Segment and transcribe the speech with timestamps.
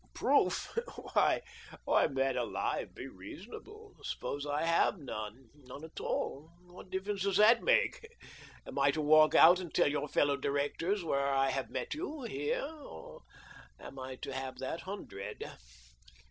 [0.15, 0.75] "Proof?
[1.13, 3.97] Why, man alive, be reasonable!
[4.01, 6.49] Suppose I have none— nc^ e at all?
[6.65, 8.05] What difference does that mal "^?
[8.65, 12.23] Am I to walk out and tell your fellow directors where I have met you—
[12.23, 13.21] here— or
[13.79, 15.51] am I to have thaj hur dred